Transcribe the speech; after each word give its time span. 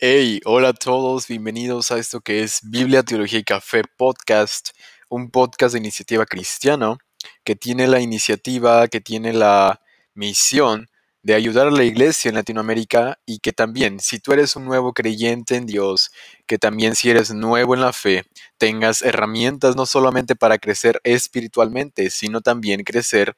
Hey, 0.00 0.40
hola 0.44 0.70
a 0.70 0.72
todos, 0.72 1.28
bienvenidos 1.28 1.92
a 1.92 1.98
esto 1.98 2.20
que 2.20 2.42
es 2.42 2.58
Biblia, 2.64 3.04
Teología 3.04 3.38
y 3.38 3.44
Café 3.44 3.82
Podcast, 3.96 4.70
un 5.08 5.30
podcast 5.30 5.74
de 5.74 5.78
iniciativa 5.78 6.26
cristiana 6.26 6.96
que 7.44 7.54
tiene 7.54 7.86
la 7.86 8.00
iniciativa, 8.00 8.88
que 8.88 9.00
tiene 9.00 9.32
la 9.32 9.80
misión 10.12 10.88
de 11.22 11.34
ayudar 11.34 11.68
a 11.68 11.70
la 11.70 11.84
iglesia 11.84 12.28
en 12.28 12.34
Latinoamérica 12.34 13.20
y 13.24 13.38
que 13.38 13.52
también, 13.52 14.00
si 14.00 14.18
tú 14.18 14.32
eres 14.32 14.56
un 14.56 14.64
nuevo 14.64 14.92
creyente 14.92 15.54
en 15.54 15.64
Dios, 15.64 16.10
que 16.48 16.58
también 16.58 16.96
si 16.96 17.10
eres 17.10 17.32
nuevo 17.32 17.74
en 17.74 17.80
la 17.80 17.92
fe, 17.92 18.24
tengas 18.58 19.00
herramientas 19.00 19.76
no 19.76 19.86
solamente 19.86 20.34
para 20.34 20.58
crecer 20.58 21.00
espiritualmente, 21.04 22.10
sino 22.10 22.40
también 22.40 22.82
crecer 22.82 23.36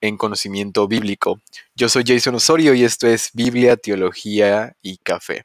en 0.00 0.16
conocimiento 0.16 0.88
bíblico. 0.88 1.40
Yo 1.74 1.88
soy 1.88 2.04
Jason 2.06 2.34
Osorio 2.34 2.74
y 2.74 2.84
esto 2.84 3.06
es 3.06 3.30
Biblia, 3.32 3.76
Teología 3.76 4.76
y 4.82 4.98
Café. 4.98 5.44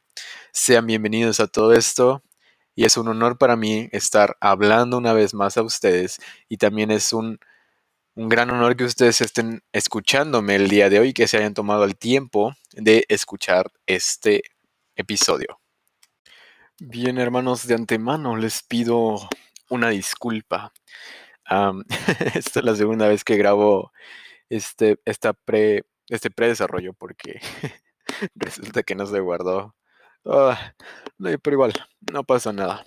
Sean 0.52 0.86
bienvenidos 0.86 1.40
a 1.40 1.46
todo 1.46 1.72
esto 1.72 2.22
y 2.74 2.84
es 2.84 2.96
un 2.96 3.08
honor 3.08 3.38
para 3.38 3.56
mí 3.56 3.88
estar 3.92 4.36
hablando 4.40 4.98
una 4.98 5.12
vez 5.12 5.34
más 5.34 5.56
a 5.56 5.62
ustedes 5.62 6.20
y 6.48 6.56
también 6.56 6.90
es 6.90 7.12
un, 7.12 7.38
un 8.14 8.28
gran 8.28 8.50
honor 8.50 8.76
que 8.76 8.84
ustedes 8.84 9.20
estén 9.20 9.62
escuchándome 9.72 10.56
el 10.56 10.68
día 10.68 10.90
de 10.90 11.00
hoy, 11.00 11.12
que 11.12 11.28
se 11.28 11.38
hayan 11.38 11.54
tomado 11.54 11.84
el 11.84 11.96
tiempo 11.96 12.54
de 12.72 13.04
escuchar 13.08 13.70
este 13.86 14.42
episodio. 14.96 15.60
Bien, 16.78 17.18
hermanos, 17.18 17.66
de 17.66 17.74
antemano 17.74 18.36
les 18.36 18.62
pido 18.62 19.28
una 19.68 19.88
disculpa. 19.88 20.72
esta 22.34 22.60
es 22.60 22.64
la 22.64 22.74
segunda 22.74 23.08
vez 23.08 23.24
que 23.24 23.36
grabo 23.36 23.92
este, 24.52 25.00
esta 25.06 25.32
pre, 25.32 25.84
este 26.08 26.30
predesarrollo 26.30 26.92
porque 26.94 27.40
resulta 28.34 28.82
que 28.82 28.94
no 28.94 29.06
se 29.06 29.20
guardó. 29.20 29.74
Ah, 30.26 30.74
pero 31.18 31.54
igual, 31.54 31.72
no 32.12 32.24
pasa 32.24 32.52
nada. 32.52 32.84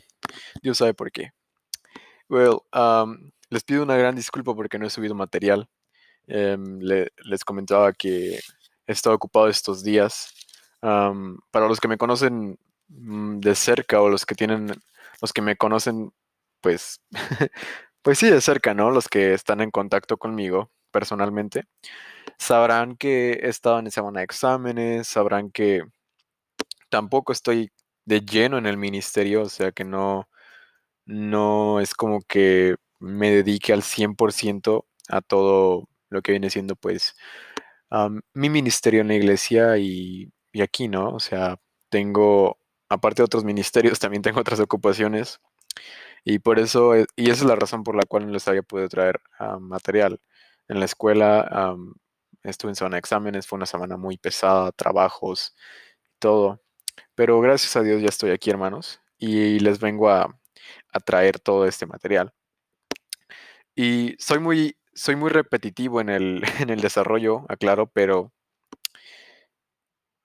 Dios 0.62 0.78
sabe 0.78 0.94
por 0.94 1.12
qué. 1.12 1.32
Well, 2.30 2.60
les 3.50 3.64
pido 3.64 3.84
una 3.84 3.98
gran 3.98 4.16
disculpa 4.16 4.56
porque 4.56 4.80
no 4.80 4.86
he 4.88 4.90
subido 4.90 5.16
material. 5.16 5.68
Em, 6.28 6.80
les 6.82 7.44
comentaba 7.44 7.94
que 7.94 8.36
he 8.88 8.92
estado 8.92 9.16
ocupado 9.16 9.48
estos 9.48 9.84
días. 9.84 10.32
para 10.82 11.68
los 11.68 11.80
que 11.80 11.88
me 11.88 11.98
conocen 11.98 12.60
mm, 12.90 13.40
de 13.40 13.56
cerca 13.56 14.02
o 14.02 14.10
los 14.10 14.26
que 14.26 14.36
tienen, 14.36 14.68
los 15.22 15.34
que 15.34 15.42
me 15.42 15.56
conocen, 15.58 16.14
pues, 16.62 17.02
pues 18.04 18.20
sí, 18.20 18.30
de 18.30 18.42
cerca, 18.42 18.74
¿no? 18.76 18.92
Los 18.92 19.08
que 19.10 19.34
están 19.34 19.62
en 19.62 19.72
contacto 19.72 20.18
conmigo, 20.18 20.72
personalmente, 20.96 21.66
sabrán 22.38 22.96
que 22.98 23.34
he 23.44 23.50
estado 23.50 23.80
en 23.80 23.92
semana 23.92 24.20
de 24.22 24.26
exámenes, 24.26 25.08
sabrán 25.10 25.52
que 25.52 25.84
tampoco 26.90 27.34
estoy 27.34 27.72
de 28.06 28.22
lleno 28.22 28.58
en 28.58 28.66
el 28.66 28.78
ministerio, 28.78 29.44
o 29.44 29.50
sea 29.50 29.74
que 29.74 29.84
no, 29.84 30.30
no 31.06 31.82
es 31.82 31.94
como 31.96 32.22
que 32.22 32.78
me 33.00 33.30
dedique 33.32 33.74
al 33.74 33.84
100% 33.84 34.86
a 35.10 35.22
todo 35.22 35.90
lo 36.10 36.22
que 36.22 36.32
viene 36.32 36.50
siendo 36.50 36.76
pues 36.78 37.16
mi 38.34 38.50
ministerio 38.50 39.02
en 39.02 39.10
la 39.10 39.16
iglesia 39.16 39.78
y, 39.78 40.32
y, 40.54 40.62
aquí, 40.62 40.88
¿no? 40.88 41.10
O 41.10 41.20
sea, 41.20 41.58
tengo, 41.90 42.60
aparte 42.90 43.22
de 43.22 43.26
otros 43.26 43.44
ministerios, 43.44 44.00
también 44.00 44.24
tengo 44.24 44.40
otras 44.42 44.60
ocupaciones 44.62 45.40
y 46.26 46.40
por 46.40 46.60
eso, 46.60 46.96
y 46.98 47.30
esa 47.32 47.44
es 47.44 47.46
la 47.46 47.56
razón 47.56 47.84
por 47.84 47.96
la 47.96 48.06
cual 48.08 48.26
no 48.28 48.34
les 48.34 48.48
había 48.48 48.64
podido 48.64 48.90
traer 48.90 49.22
material 49.60 50.20
en 50.68 50.80
la 50.80 50.86
escuela, 50.86 51.76
estuve 52.44 52.72
en 52.72 52.76
zona 52.76 52.96
de 52.96 53.00
exámenes, 53.00 53.48
fue 53.48 53.58
una 53.58 53.66
semana 53.66 53.98
muy 53.98 54.18
pesada, 54.18 54.72
trabajos, 54.72 55.56
todo. 56.20 56.62
Pero 57.16 57.40
gracias 57.42 57.76
a 57.76 57.82
Dios 57.84 58.02
ya 58.02 58.10
estoy 58.10 58.32
aquí, 58.32 58.50
hermanos, 58.50 59.02
y 59.18 59.60
les 59.60 59.80
vengo 59.80 60.10
a, 60.10 60.40
traer 61.06 61.40
todo 61.40 61.66
este 61.68 61.86
material. 61.86 62.34
Y 63.76 64.16
soy 64.20 64.40
muy, 64.40 64.78
soy 64.94 65.16
muy 65.16 65.30
repetitivo 65.30 66.02
en 66.02 66.10
el, 66.10 66.44
en 66.60 66.70
el 66.70 66.82
desarrollo, 66.82 67.46
aclaro, 67.50 67.88
pero 67.88 68.32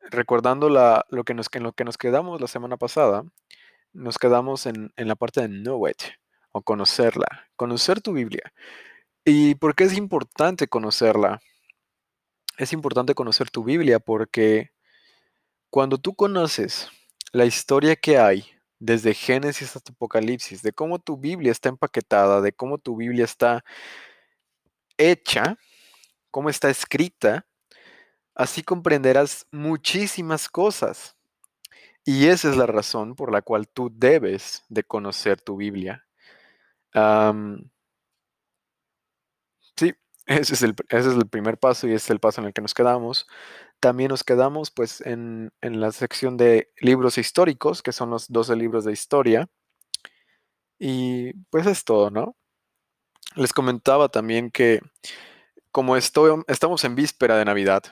recordando 0.01 0.69
la, 0.69 1.05
lo 1.11 1.25
que 1.25 1.35
nos, 1.35 1.49
en 1.53 1.63
lo 1.65 1.73
que 1.73 1.85
nos 1.85 1.99
quedamos 1.99 2.41
la 2.41 2.47
semana 2.49 2.77
pasada, 2.77 3.25
nos 3.93 4.19
quedamos 4.19 4.67
en, 4.67 4.93
en 4.97 5.09
la 5.09 5.17
parte 5.17 5.41
de 5.43 5.49
know 5.49 5.89
it, 5.89 6.03
o 6.53 6.63
conocerla, 6.63 7.49
conocer 7.57 8.01
tu 8.01 8.13
Biblia. 8.13 8.53
¿Y 9.25 9.55
por 9.57 9.75
qué 9.75 9.85
es 9.85 9.97
importante 9.97 10.67
conocerla? 10.67 11.41
Es 12.57 12.73
importante 12.73 13.15
conocer 13.15 13.51
tu 13.51 13.65
Biblia 13.65 13.99
porque 13.99 14.71
cuando 15.69 15.99
tú 15.99 16.15
conoces 16.15 16.89
la 17.33 17.45
historia 17.45 17.97
que 17.97 18.19
hay 18.19 18.47
desde 18.79 19.13
Génesis 19.15 19.77
hasta 19.77 19.93
Apocalipsis, 19.93 20.63
de 20.63 20.73
cómo 20.73 20.99
tu 20.99 21.19
Biblia 21.19 21.53
está 21.53 21.69
empaquetada, 21.69 22.41
de 22.41 22.53
cómo 22.53 22.79
tu 22.79 22.97
Biblia 22.97 23.25
está 23.25 23.63
hecha, 24.97 25.59
cómo 26.31 26.49
está 26.49 26.71
escrita, 26.71 27.47
así 28.35 28.63
comprenderás 28.63 29.47
muchísimas 29.53 30.49
cosas. 30.49 31.15
Y 32.05 32.29
esa 32.29 32.49
es 32.51 32.57
la 32.57 32.67
razón 32.67 33.15
por 33.15 33.31
la 33.31 33.43
cual 33.43 33.69
tú 33.69 33.93
debes 33.95 34.65
de 34.71 34.83
conocer 34.83 35.41
tu 35.43 35.57
Biblia. 35.57 36.07
Ese 40.31 40.55
es, 40.55 40.63
el, 40.63 40.77
ese 40.89 41.11
es 41.11 41.17
el 41.17 41.29
primer 41.29 41.59
paso 41.59 41.89
y 41.89 41.93
es 41.93 42.09
el 42.09 42.21
paso 42.21 42.41
en 42.41 42.47
el 42.47 42.53
que 42.53 42.63
nos 42.63 42.73
quedamos. 42.73 43.27
También 43.81 44.11
nos 44.11 44.23
quedamos 44.23 44.71
pues 44.71 45.01
en, 45.01 45.53
en 45.61 45.81
la 45.81 45.91
sección 45.91 46.37
de 46.37 46.71
libros 46.81 47.19
históricos, 47.19 47.83
que 47.83 47.91
son 47.91 48.11
los 48.11 48.29
12 48.29 48.55
libros 48.55 48.85
de 48.85 48.93
historia. 48.93 49.49
Y 50.79 51.33
pues 51.51 51.67
es 51.67 51.85
todo, 51.85 52.11
¿no? 52.11 52.37
Les 53.35 53.53
comentaba 53.53 54.09
también 54.09 54.51
que 54.53 54.81
como 55.73 55.97
estoy, 55.97 56.43
estamos 56.47 56.85
en 56.85 56.95
víspera 56.95 57.37
de 57.37 57.45
Navidad, 57.45 57.83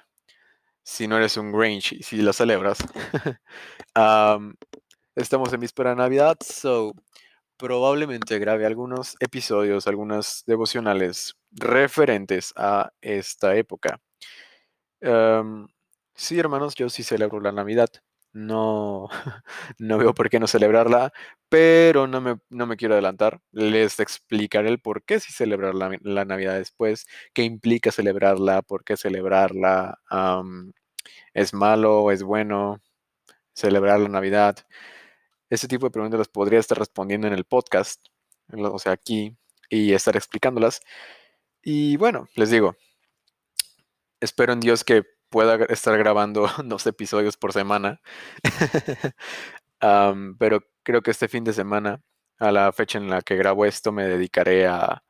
si 0.85 1.09
no 1.09 1.17
eres 1.17 1.37
un 1.37 1.53
Grinch 1.53 1.93
y 1.93 2.03
si 2.05 2.17
la 2.19 2.33
celebras, 2.33 2.79
estamos 5.17 5.53
en 5.53 5.61
víspera 5.61 5.91
de 5.91 5.97
Navidad, 5.97 6.37
so 6.41 6.95
probablemente 7.59 8.39
grabe 8.39 8.67
algunos 8.67 9.17
episodios, 9.21 9.87
algunas 9.87 10.45
devocionales 10.47 11.37
referentes 11.51 12.53
a 12.57 12.93
esta 13.01 13.57
época. 13.57 14.01
sí, 16.15 16.39
hermanos, 16.39 16.75
yo 16.75 16.89
sí 16.89 17.03
celebro 17.03 17.41
la 17.41 17.53
Navidad. 17.53 17.89
No, 18.33 19.09
no 19.79 19.99
veo 19.99 20.15
por 20.15 20.29
qué 20.31 20.39
no 20.39 20.47
celebrarla, 20.47 21.13
pero 21.49 22.07
no 22.07 22.21
me, 22.21 22.39
no 22.51 22.67
me 22.67 22.77
quiero 22.77 22.95
adelantar. 22.95 23.41
Les 23.53 23.99
explicaré 24.01 24.69
el 24.69 24.81
por 24.81 25.03
qué 25.05 25.19
sí 25.21 25.33
celebrar 25.33 25.75
la, 25.75 26.25
Navidad 26.25 26.55
después, 26.59 27.07
qué 27.33 27.43
implica 27.43 27.91
celebrarla, 27.91 28.63
por 28.63 28.85
qué 28.85 28.97
celebrarla, 28.97 29.99
es 31.35 31.55
malo, 31.55 32.11
es 32.13 32.23
bueno 32.23 32.81
celebrar 33.55 34.01
la 34.01 34.09
Navidad. 34.09 34.57
Ese 35.51 35.69
tipo 35.69 35.87
de 35.87 35.91
preguntas 35.91 36.19
las 36.19 36.29
podría 36.29 36.59
estar 36.59 36.79
respondiendo 36.79 37.27
en 37.27 37.33
el 37.33 37.45
podcast, 37.45 38.05
o 38.53 38.79
sea, 38.79 38.93
aquí, 38.93 39.37
y 39.71 39.93
estar 39.93 40.17
explicándolas. 40.17 40.81
Y 41.63 41.97
bueno, 41.97 42.29
les 42.35 42.51
digo, 42.51 42.77
espero 44.21 44.53
en 44.53 44.61
Dios 44.61 44.85
que 44.85 45.05
pueda 45.29 45.57
estar 45.67 45.97
grabando 45.99 46.49
dos 46.65 46.87
episodios 46.87 47.37
por 47.37 47.53
semana. 47.53 48.01
pero 50.39 50.63
creo 50.83 51.03
que 51.03 51.11
este 51.11 51.29
fin 51.29 51.45
de 51.45 51.53
semana, 51.53 52.03
a 52.39 52.53
la 52.53 52.73
fecha 52.73 52.99
en 52.99 53.11
la 53.11 53.23
que 53.23 53.37
grabo 53.37 53.65
esto, 53.67 53.93
me 53.93 54.05
dedicaré 54.05 54.67
a 54.67 55.03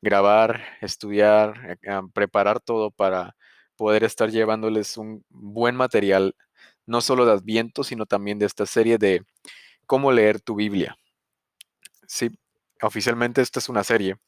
grabar, 0.00 0.62
estudiar, 0.80 1.78
a 1.88 2.02
preparar 2.12 2.60
todo 2.60 2.90
para 2.90 3.36
poder 3.76 4.04
estar 4.04 4.30
llevándoles 4.30 4.96
un 4.96 5.24
buen 5.28 5.76
material, 5.76 6.36
no 6.86 7.00
solo 7.00 7.26
de 7.26 7.32
Adviento, 7.32 7.84
sino 7.84 8.06
también 8.06 8.38
de 8.38 8.46
esta 8.46 8.66
serie 8.66 8.98
de 8.98 9.24
cómo 9.88 10.12
leer 10.12 10.40
tu 10.40 10.54
Biblia. 10.54 10.96
Sí, 12.06 12.30
oficialmente 12.82 13.40
esta 13.42 13.58
es 13.58 13.68
una 13.68 13.82
serie, 13.82 14.18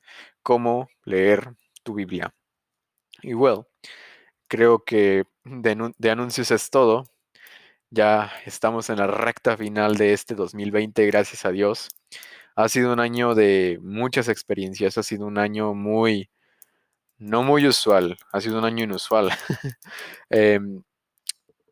cómo 0.43 0.89
leer 1.05 1.55
tu 1.85 1.95
Biblia. 1.95 2.35
Y 3.23 3.35
well, 3.35 3.67
creo 4.49 4.85
que 4.85 5.25
de, 5.45 6.11
anuncios 6.11 6.51
es 6.51 6.71
todo. 6.71 7.05
Ya 7.91 8.33
estamos 8.47 8.89
en 8.91 8.99
la 8.99 9.07
recta 9.07 9.57
final 9.57 9.97
de 9.97 10.15
este 10.15 10.35
2020, 10.35 11.07
gracias 11.07 11.45
a 11.45 11.51
Dios. 11.53 11.89
Ha 12.57 12.69
sido 12.69 12.93
un 12.93 13.01
año 13.01 13.35
de 13.35 13.79
muchas 13.83 14.29
experiencias, 14.29 14.99
ha 14.99 15.03
sido 15.03 15.27
un 15.27 15.39
año 15.39 15.75
muy, 15.75 16.31
no 17.19 17.43
muy 17.43 17.67
usual, 17.67 18.19
ha 18.33 18.41
sido 18.41 18.59
un 18.59 18.65
año 18.65 18.85
inusual. 18.85 19.31
Em, 20.31 20.83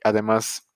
además, 0.05 0.69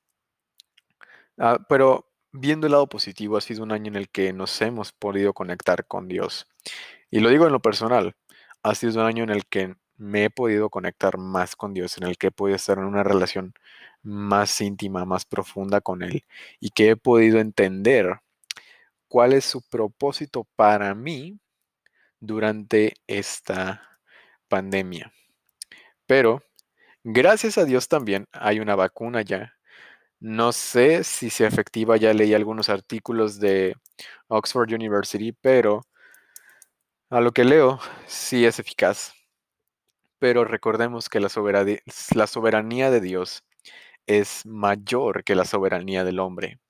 ah, 1.39 1.59
pero 1.69 2.12
viendo 2.33 2.67
el 2.67 2.73
lado 2.73 2.89
positivo, 2.89 3.37
ha 3.37 3.41
sido 3.41 3.63
un 3.63 3.73
año 3.73 3.89
en 3.89 3.97
el 3.97 4.09
que 4.09 4.33
nos 4.33 4.61
hemos 4.63 4.93
podido 4.93 5.35
conectar 5.35 5.87
con 5.87 6.09
Dios. 6.09 6.49
Y 7.11 7.21
lo 7.21 7.29
digo 7.31 7.47
en 7.47 7.53
lo 7.53 7.61
personal, 7.61 8.17
ha 8.63 8.75
sido 8.75 9.01
un 9.01 9.07
año 9.07 9.25
en 9.25 9.31
el 9.31 9.47
que 9.47 9.77
me 9.97 10.25
he 10.25 10.31
podido 10.31 10.71
conectar 10.71 11.19
más 11.19 11.57
con 11.57 11.75
Dios, 11.75 11.97
en 11.99 12.05
el 12.05 12.19
que 12.19 12.29
he 12.29 12.31
podido 12.31 12.57
estar 12.57 12.79
en 12.79 12.85
una 12.85 13.05
relación 13.05 13.55
más 14.03 14.61
íntima, 14.61 15.05
más 15.05 15.25
profunda 15.25 15.81
con 15.81 16.03
Él 16.03 16.25
y 16.61 16.71
que 16.71 16.91
he 16.91 16.97
podido 16.97 17.39
entender 17.39 18.21
cuál 19.09 19.33
es 19.33 19.45
su 19.45 19.63
propósito 19.63 20.47
para 20.57 20.95
mí 20.95 21.39
durante 22.19 22.95
esta 23.07 24.01
pandemia. 24.49 25.13
Pero 26.07 26.43
gracias 27.05 27.59
a 27.59 27.65
Dios 27.65 27.89
también 27.89 28.27
hay 28.33 28.61
una 28.61 28.75
vacuna 28.75 29.23
ya. 29.23 29.55
No 30.23 30.53
sé 30.53 31.03
si 31.03 31.31
sea 31.31 31.49
efectiva, 31.49 31.97
ya 31.97 32.15
leí 32.15 32.33
algunos 32.33 32.69
artículos 32.69 33.41
de 33.41 33.75
Oxford 34.29 34.73
University, 34.73 35.33
pero 35.33 35.83
a 37.11 37.21
lo 37.21 37.33
que 37.33 37.43
leo 37.45 37.81
sí 38.07 38.47
es 38.47 38.61
eficaz. 38.61 39.15
Pero 40.21 40.45
recordemos 40.45 41.09
que 41.09 41.19
la 41.19 41.29
soberanía, 41.29 42.91
de 42.93 43.01
Dios 43.01 43.43
es 44.07 44.47
mayor 44.47 45.25
que 45.25 45.35
la 45.35 45.45
soberanía 45.45 46.05
del 46.05 46.21
hombre. 46.21 46.61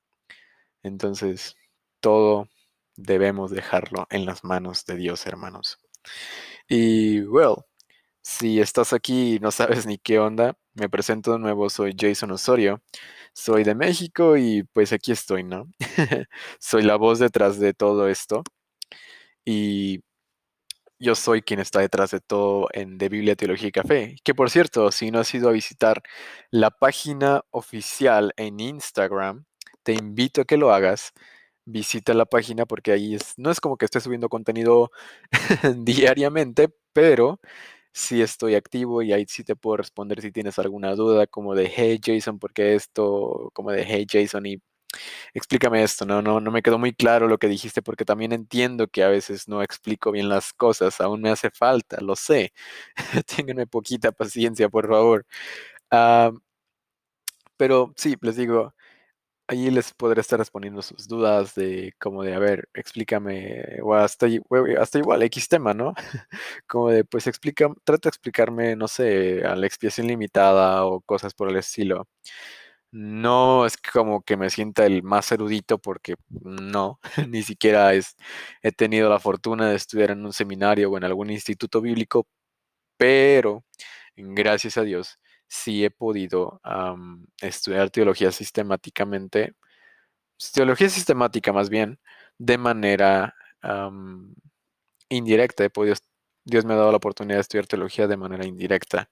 Entonces, 0.83 1.55
todo 2.01 2.49
debemos 2.97 3.51
dejarlo 3.51 4.07
en 4.09 4.25
las 4.25 4.45
manos 4.45 4.87
de 4.87 4.97
Dios, 4.97 5.27
hermanos. 5.27 5.79
Y, 6.69 7.21
well, 7.25 7.57
si 8.23 8.61
estás 8.61 8.95
aquí 8.95 9.37
y 9.37 9.39
no 9.41 9.51
sabes 9.51 9.87
ni 9.87 9.99
qué 9.99 10.19
onda, 10.19 10.57
me 10.75 10.89
presento 10.89 11.33
de 11.33 11.39
nuevo, 11.39 11.71
soy 11.71 11.95
Jason 11.99 12.31
Osorio, 12.33 12.83
soy 13.35 13.65
de 13.65 13.75
México 13.75 14.37
y 14.37 14.65
pues 14.73 14.93
aquí 14.93 15.13
estoy, 15.13 15.45
¿no? 15.45 15.67
soy 16.61 16.83
la 16.83 16.97
voz 16.97 17.19
detrás 17.19 17.59
de 17.59 17.75
todo 17.75 18.09
esto 18.09 18.43
y 19.45 20.03
yo 21.03 21.15
soy 21.17 21.43
quien 21.43 21.61
está 21.61 21.81
detrás 21.81 22.13
de 22.13 22.21
todo 22.21 22.69
en 22.73 22.97
De 22.97 23.09
Biblia, 23.09 23.35
Teología 23.37 23.69
y 23.69 23.73
Café. 23.73 24.17
Que 24.25 24.35
por 24.35 24.51
cierto, 24.51 24.93
si 24.93 25.11
no 25.11 25.19
has 25.21 25.35
ido 25.35 25.49
a 25.49 25.53
visitar 25.53 26.03
la 26.51 26.71
página 26.71 27.43
oficial 27.51 28.33
en 28.37 28.61
Instagram, 28.61 29.45
te 29.83 29.95
invito 29.95 30.43
a 30.43 30.45
que 30.45 30.57
lo 30.57 30.73
hagas. 30.73 31.13
Visita 31.65 32.15
la 32.15 32.27
página 32.27 32.67
porque 32.67 32.93
ahí 32.93 33.17
no 33.37 33.51
es 33.51 33.61
como 33.61 33.77
que 33.77 33.85
esté 33.87 34.01
subiendo 34.01 34.29
contenido 34.29 34.91
diariamente, 35.79 36.69
pero 36.93 37.41
sí 37.93 38.23
estoy 38.23 38.55
activo 38.55 39.03
y 39.03 39.13
ahí 39.13 39.25
sí 39.29 39.45
te 39.45 39.57
puedo 39.57 39.77
responder 39.79 40.21
si 40.23 40.33
tienes 40.33 40.59
alguna 40.59 40.95
duda, 40.95 41.27
como 41.27 41.55
de 41.55 41.71
hey 41.75 42.01
Jason, 42.05 42.39
¿por 42.39 42.53
qué 42.53 42.75
esto? 42.75 43.51
Como 43.55 43.71
de 43.73 43.85
hey 43.87 44.07
Jason 44.11 44.47
y 44.47 44.59
explícame 45.35 45.83
esto, 45.83 46.07
¿no? 46.07 46.23
No, 46.23 46.41
no 46.41 46.51
me 46.53 46.63
quedó 46.63 46.79
muy 46.79 46.93
claro 46.95 47.29
lo 47.29 47.39
que 47.39 47.49
dijiste 47.49 47.83
porque 47.83 48.05
también 48.05 48.33
entiendo 48.33 48.89
que 48.89 49.05
a 49.05 49.09
veces 49.09 49.49
no 49.49 49.63
explico 49.63 50.13
bien 50.13 50.29
las 50.29 50.53
cosas, 50.55 51.01
aún 51.01 51.23
me 51.23 51.31
hace 51.31 51.51
falta, 51.51 51.99
lo 52.01 52.17
sé. 52.17 52.53
Ténganme 53.37 53.67
poquita 53.67 54.13
paciencia, 54.13 54.69
por 54.71 54.89
favor. 54.89 55.27
Pero 57.57 57.93
sí, 57.97 58.17
les 58.23 58.37
digo, 58.37 58.75
allí 59.53 59.71
les 59.71 59.93
podré 59.95 60.21
estar 60.21 60.39
respondiendo 60.39 60.83
sus 60.83 61.07
dudas 61.09 61.55
de 61.55 61.95
como 62.01 62.23
de, 62.23 62.35
a 62.35 62.39
ver, 62.39 62.69
explícame, 62.75 63.81
o 63.83 63.95
hasta, 63.95 64.27
hasta 64.81 64.99
igual, 64.99 65.23
X 65.25 65.49
tema, 65.49 65.75
¿no? 65.75 65.95
como 66.67 66.91
de, 66.91 67.05
pues 67.05 67.27
explica, 67.27 67.69
trata 67.85 68.09
de 68.09 68.11
explicarme, 68.11 68.77
no 68.77 68.89
sé, 68.89 69.45
a 69.45 69.55
la 69.57 69.67
expiación 69.67 70.07
limitada 70.09 70.85
o 70.87 71.01
cosas 71.03 71.35
por 71.35 71.51
el 71.51 71.57
estilo. 71.57 72.09
No 72.93 73.67
es 73.67 73.77
como 73.79 74.23
que 74.23 74.37
me 74.37 74.51
sienta 74.51 74.87
el 74.87 75.03
más 75.03 75.33
erudito 75.33 75.79
porque 75.79 76.17
no, 76.31 77.01
ni 77.29 77.43
siquiera 77.43 77.95
es, 77.95 78.17
he 78.63 78.73
tenido 78.73 79.09
la 79.11 79.21
fortuna 79.21 79.71
de 79.71 79.77
estudiar 79.77 80.13
en 80.13 80.25
un 80.27 80.33
seminario 80.33 80.91
o 80.91 80.99
en 80.99 81.05
algún 81.05 81.31
instituto 81.31 81.81
bíblico, 81.81 82.27
pero 82.99 83.65
gracias 84.17 84.79
a 84.79 84.83
Dios 84.83 85.19
sí 85.53 85.85
he 85.85 85.91
podido 85.91 86.63
estudiar 87.43 87.91
teología 87.91 88.33
sistemáticamente, 88.33 89.55
teología 90.55 90.89
sistemática 90.89 91.53
más 91.53 91.69
bien, 91.69 92.01
de 92.39 92.57
manera 92.57 93.35
indirecta. 95.11 95.65
He 95.65 95.71
podido, 95.71 95.95
Dios 96.45 96.65
me 96.65 96.73
ha 96.73 96.79
dado 96.79 96.91
la 96.91 96.97
oportunidad 96.97 97.37
de 97.37 97.43
estudiar 97.43 97.67
teología 97.67 98.07
de 98.07 98.17
manera 98.17 98.47
indirecta. 98.47 99.11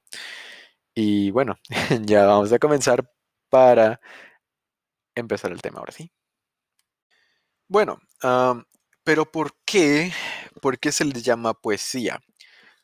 Y 0.94 1.30
bueno, 1.30 1.56
ya 2.06 2.24
vamos 2.24 2.50
a 2.52 2.58
comenzar 2.58 3.12
para 3.50 4.00
empezar 5.14 5.52
el 5.52 5.60
tema 5.60 5.80
ahora 5.80 5.92
sí. 5.92 6.10
Bueno, 7.68 8.00
pero 9.04 9.30
¿por 9.30 9.52
qué? 9.66 10.10
¿Por 10.62 10.78
qué 10.78 10.90
se 10.90 11.04
les 11.04 11.22
llama 11.22 11.52
poesía? 11.52 12.18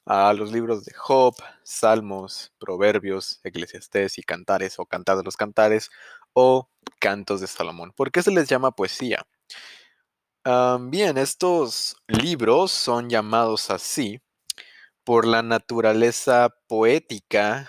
A 0.07 0.33
los 0.33 0.53
libros 0.53 0.85
de 0.85 0.95
Job, 0.95 1.35
Salmos, 1.65 2.53
Proverbios, 2.59 3.41
Eclesiastés 3.43 4.19
y 4.19 4.23
Cantares 4.23 4.79
o 4.79 4.87
Cantar 4.87 5.17
de 5.17 5.25
los 5.25 5.37
Cantares 5.37 5.91
o 6.33 6.71
Cantos 7.01 7.41
de 7.41 7.49
Salomón. 7.49 7.93
¿Por 7.93 8.13
qué 8.13 8.23
se 8.23 8.31
les 8.31 8.49
llama 8.49 8.71
poesía? 8.71 9.27
bien, 10.79 11.19
estos 11.19 11.97
libros 12.07 12.71
son 12.71 13.11
llamados 13.11 13.69
así 13.71 14.21
por 15.03 15.27
la 15.27 15.43
naturaleza 15.43 16.55
poética 16.69 17.69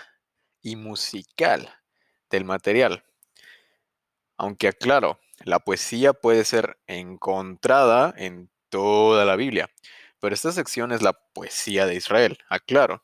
y 0.62 0.76
musical 0.76 1.68
del 2.30 2.44
material. 2.44 3.04
Aunque 4.36 4.68
aclaro, 4.68 5.18
la 5.44 5.58
poesía 5.58 6.12
puede 6.12 6.44
ser 6.44 6.78
encontrada 6.86 8.14
en 8.16 8.48
toda 8.68 9.24
la 9.24 9.34
Biblia, 9.34 9.68
pero 10.20 10.34
esta 10.34 10.52
sección 10.52 10.92
es 10.92 11.02
la 11.02 11.12
poesía 11.12 11.86
de 11.86 11.94
Israel, 11.94 12.38
aclaro. 12.48 13.02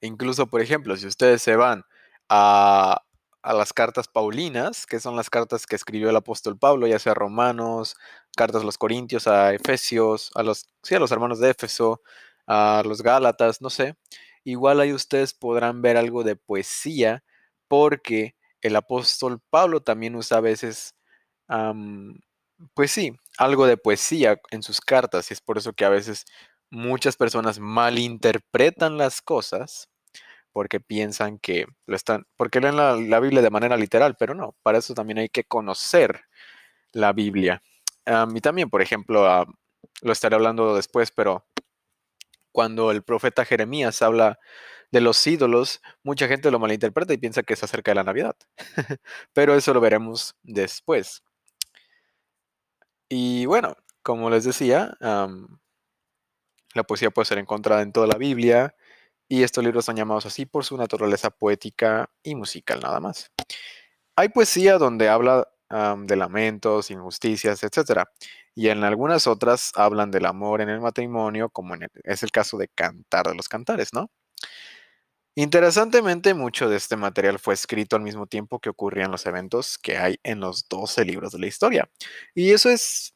Incluso, 0.00 0.46
por 0.46 0.60
ejemplo, 0.60 0.96
si 0.96 1.06
ustedes 1.06 1.42
se 1.42 1.56
van 1.56 1.84
a, 2.28 3.02
las 3.42 3.72
cartas 3.72 4.08
paulinas, 4.08 4.86
que 4.86 5.00
son 5.00 5.16
las 5.16 5.30
cartas 5.30 5.66
que 5.66 5.76
escribió 5.76 6.10
el 6.10 6.16
apóstol 6.16 6.58
Pablo, 6.58 6.86
ya 6.86 6.98
sea 6.98 7.14
Romanos, 7.14 7.96
cartas 8.36 8.62
a 8.62 8.64
los 8.64 8.78
Corintios, 8.78 9.26
a 9.26 9.54
Efesios, 9.54 10.30
a 10.34 10.42
los, 10.42 10.68
sí, 10.82 10.94
a 10.94 11.00
los 11.00 11.10
hermanos 11.10 11.40
de 11.40 11.50
Éfeso, 11.50 12.02
a 12.46 12.82
los 12.84 13.02
Gálatas, 13.02 13.60
no 13.62 13.70
sé, 13.70 13.96
igual 14.44 14.80
ahí 14.80 14.92
ustedes 14.92 15.34
podrán 15.34 15.82
ver 15.82 15.96
algo 15.96 16.24
de 16.24 16.36
poesía 16.36 17.24
porque 17.68 18.36
el 18.60 18.76
apóstol 18.76 19.40
Pablo 19.50 19.80
también 19.82 20.16
usa 20.16 20.38
a 20.38 20.40
veces, 20.40 20.94
pues 22.74 22.90
sí, 22.90 23.16
algo 23.40 23.66
de 23.66 23.78
poesía 23.78 24.38
en 24.50 24.62
sus 24.62 24.82
cartas 24.82 25.30
y 25.30 25.34
es 25.34 25.40
por 25.40 25.56
eso 25.56 25.72
que 25.72 25.86
a 25.86 25.88
veces 25.88 26.26
muchas 26.70 27.16
personas 27.16 27.58
malinterpretan 27.58 28.98
las 28.98 29.22
cosas 29.22 29.88
porque 30.52 30.78
piensan 30.78 31.38
que 31.38 31.64
lo 31.86 31.96
están, 31.96 32.26
porque 32.36 32.60
leen 32.60 32.76
la, 32.76 33.20
Biblia 33.20 33.40
de 33.40 33.50
manera 33.50 33.78
literal, 33.78 34.14
pero 34.18 34.34
no, 34.34 34.56
para 34.62 34.78
eso 34.78 34.92
también 34.92 35.18
hay 35.18 35.30
que 35.30 35.44
conocer 35.44 36.24
la 36.92 37.14
Biblia. 37.14 37.62
y 38.34 38.40
también, 38.42 38.68
por 38.68 38.82
ejemplo, 38.82 39.46
lo 40.02 40.12
estaré 40.12 40.34
hablando 40.36 40.74
después, 40.76 41.10
pero 41.10 41.46
cuando 42.52 42.90
el 42.90 43.02
profeta 43.02 43.46
Jeremías 43.46 44.02
habla 44.02 44.38
de 44.92 45.00
los 45.00 45.26
ídolos, 45.26 45.80
mucha 46.02 46.28
gente 46.28 46.50
lo 46.50 46.58
malinterpreta 46.58 47.14
y 47.14 47.18
piensa 47.18 47.42
que 47.42 47.54
es 47.54 47.62
acerca 47.62 47.92
de 47.92 47.94
la 47.96 48.04
Navidad. 48.04 48.36
Pero 49.32 49.54
eso 49.54 49.72
lo 49.72 49.80
veremos 49.80 50.34
después. 50.42 51.22
Y 53.12 53.44
bueno, 53.44 53.76
como 54.02 54.30
les 54.30 54.44
decía, 54.44 54.96
la 55.00 56.82
poesía 56.86 57.10
puede 57.10 57.26
ser 57.26 57.38
encontrada 57.38 57.82
en 57.82 57.92
toda 57.92 58.06
la 58.06 58.16
Biblia 58.16 58.76
y 59.28 59.42
estos 59.42 59.64
libros 59.64 59.84
son 59.84 59.96
llamados 59.96 60.26
así 60.26 60.46
por 60.46 60.64
su 60.64 60.76
naturaleza 60.76 61.30
poética 61.30 62.08
y 62.22 62.36
musical 62.36 62.78
nada 62.80 63.00
más. 63.00 63.32
Hay 64.16 64.28
poesía 64.28 64.78
donde 64.78 65.08
habla 65.08 65.48
de 65.70 66.16
lamentos, 66.16 66.90
injusticias, 66.92 67.62
etc. 67.64 68.04
Y 68.54 68.68
en 68.68 68.84
algunas 68.84 69.26
otras 69.26 69.72
hablan 69.74 70.12
del 70.12 70.26
amor 70.26 70.60
en 70.60 70.68
el 70.68 70.80
matrimonio, 70.80 71.50
como 71.50 71.74
es 72.04 72.22
el 72.22 72.30
caso 72.30 72.58
de 72.58 72.68
Cantar 72.68 73.26
de 73.26 73.34
los 73.34 73.48
Cantares, 73.48 73.92
¿no? 73.92 74.10
Interesantemente, 75.36 76.34
mucho 76.34 76.68
de 76.68 76.76
este 76.76 76.96
material 76.96 77.38
fue 77.38 77.54
escrito 77.54 77.96
al 77.96 78.02
mismo 78.02 78.26
tiempo 78.26 78.58
que 78.58 78.68
ocurrían 78.68 79.12
los 79.12 79.26
eventos 79.26 79.78
que 79.78 79.96
hay 79.96 80.18
en 80.24 80.40
los 80.40 80.68
12 80.68 81.04
libros 81.04 81.32
de 81.32 81.38
la 81.38 81.46
historia. 81.46 81.88
Y 82.34 82.50
eso 82.50 82.68
es, 82.70 83.14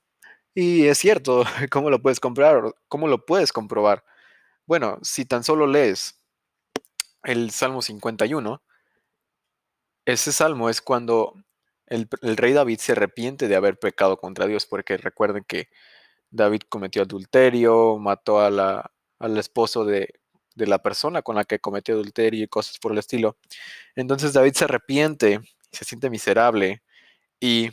y 0.55 0.87
es 0.87 0.99
cierto, 0.99 1.45
¿cómo 1.71 1.91
lo 1.91 2.01
puedes 2.03 2.21
comprobar? 2.21 2.75
¿Cómo 2.89 3.09
lo 3.09 3.27
puedes 3.27 3.53
comprobar? 3.53 4.05
Bueno, 4.67 4.99
si 5.03 5.25
tan 5.27 5.45
solo 5.45 5.67
lees 5.67 6.21
el 7.25 7.51
Salmo 7.51 7.83
51, 7.83 8.63
ese 10.07 10.33
salmo 10.33 10.71
es 10.71 10.81
cuando 10.83 11.35
el, 11.87 12.09
el, 12.23 12.37
rey 12.37 12.53
David 12.53 12.79
se 12.79 12.93
arrepiente 12.93 13.49
de 13.49 13.57
haber 13.57 13.79
pecado 13.79 14.19
contra 14.19 14.47
Dios, 14.47 14.67
porque 14.67 14.97
recuerden 14.97 15.45
que 15.45 15.69
David 16.31 16.63
cometió 16.69 17.03
adulterio, 17.03 17.99
mató 17.99 18.41
a 18.41 18.51
la, 18.51 18.93
al 19.19 19.39
esposo 19.39 19.85
de 19.85 20.21
de 20.55 20.67
la 20.67 20.79
persona 20.83 21.23
con 21.23 21.37
la 21.37 21.45
que 21.45 21.59
cometió 21.59 21.95
adulterio 21.95 22.45
y 22.45 22.49
cosas 22.49 22.79
por 22.79 22.93
el 22.93 22.99
estilo. 22.99 23.37
Entonces 23.97 24.33
David 24.33 24.55
se 24.55 24.65
arrepiente, 24.65 25.41
se 25.73 25.85
siente 25.85 26.11
miserable 26.11 26.83
y 27.41 27.71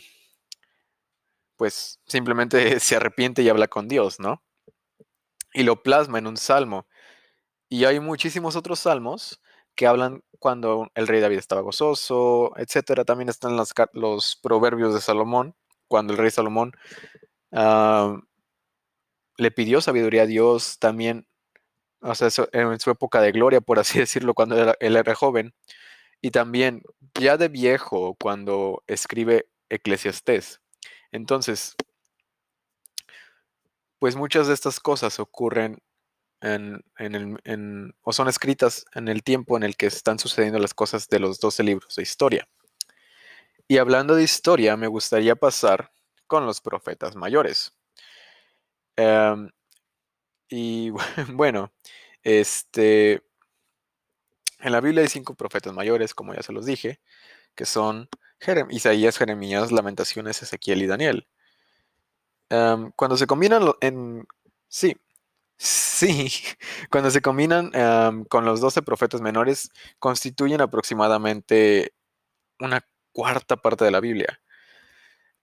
pues 1.57 1.99
simplemente 2.07 2.79
se 2.79 2.95
arrepiente 2.95 3.43
y 3.43 3.49
habla 3.49 3.67
con 3.67 3.87
Dios, 3.87 4.19
¿no? 4.19 4.41
Y 5.53 5.63
lo 5.63 5.83
plasma 5.83 6.17
en 6.19 6.27
un 6.27 6.37
salmo. 6.37 6.87
Y 7.69 7.85
hay 7.85 7.99
muchísimos 7.99 8.55
otros 8.55 8.79
salmos 8.79 9.41
que 9.75 9.87
hablan 9.87 10.23
cuando 10.39 10.91
el 10.95 11.07
rey 11.07 11.21
David 11.21 11.37
estaba 11.37 11.61
gozoso, 11.61 12.53
etcétera. 12.57 13.05
También 13.05 13.29
están 13.29 13.55
los, 13.93 14.35
proverbios 14.41 14.93
de 14.93 15.01
Salomón, 15.01 15.55
cuando 15.87 16.13
el 16.13 16.19
rey 16.19 16.31
Salomón 16.31 16.73
ah, 17.51 18.19
le 19.37 19.51
pidió 19.51 19.81
sabiduría 19.81 20.23
a 20.23 20.25
Dios 20.27 20.79
también, 20.79 21.27
o 22.01 22.15
sea, 22.15 22.29
en 22.51 22.79
su 22.79 22.91
época 22.91 23.21
de 23.21 23.31
gloria, 23.31 23.61
por 23.61 23.79
así 23.79 23.99
decirlo, 23.99 24.33
cuando 24.33 24.75
él 24.79 24.95
era 24.95 25.15
joven. 25.15 25.53
Y 26.21 26.31
también 26.31 26.83
ya 27.19 27.37
de 27.37 27.47
viejo, 27.47 28.15
cuando 28.15 28.83
escribe 28.87 29.47
Eclesiastés. 29.69 30.61
Entonces, 31.11 31.75
pues 33.99 34.15
muchas 34.15 34.47
de 34.47 34.53
estas 34.53 34.79
cosas 34.79 35.19
ocurren 35.19 35.79
en, 36.41 36.83
el, 36.97 37.93
o 38.01 38.13
son 38.13 38.27
escritas 38.27 38.85
en 38.95 39.07
el 39.07 39.23
tiempo 39.23 39.57
en 39.57 39.63
el 39.63 39.75
que 39.77 39.85
están 39.85 40.19
sucediendo 40.19 40.59
las 40.59 40.73
cosas 40.73 41.07
de 41.07 41.19
los 41.19 41.39
12 41.39 41.63
libros 41.63 41.95
de 41.95 42.03
historia. 42.03 42.47
Y 43.67 43.77
hablando 43.77 44.15
de 44.15 44.23
historia, 44.23 44.75
me 44.75 44.87
gustaría 44.87 45.35
pasar 45.35 45.91
con 46.27 46.45
los 46.45 46.61
profetas 46.61 47.15
mayores. 47.15 47.73
Em, 48.95 49.49
y 50.49 50.89
bueno, 51.33 51.71
este, 52.23 53.23
en 54.59 54.71
la 54.71 54.81
Biblia 54.81 55.01
hay 55.01 55.09
cinco 55.09 55.35
profetas 55.35 55.73
mayores, 55.73 56.13
como 56.13 56.33
ya 56.33 56.43
se 56.43 56.53
los 56.53 56.65
dije, 56.65 56.99
que 57.55 57.65
son 57.65 58.09
Isaías, 58.69 59.17
Jeremías, 59.17 59.71
Lamentaciones, 59.71 60.41
Ezequiel 60.41 60.81
y 60.81 60.87
Daniel. 60.87 61.27
Cuando 62.95 63.17
se 63.17 63.27
combinan 63.27 63.71
en... 63.81 64.27
Sí, 64.67 64.97
sí, 65.57 66.31
cuando 66.91 67.11
se 67.11 67.21
combinan 67.21 67.71
con 68.25 68.45
los 68.45 68.61
doce 68.61 68.81
profetas 68.81 69.21
menores, 69.21 69.69
constituyen 69.99 70.61
aproximadamente 70.61 71.93
una 72.59 72.85
cuarta 73.11 73.57
parte 73.57 73.85
de 73.85 73.91
la 73.91 73.99
Biblia. 73.99 74.41